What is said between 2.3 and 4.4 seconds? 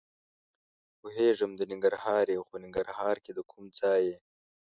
یې؟ خو ننګرهار کې د کوم ځای یې؟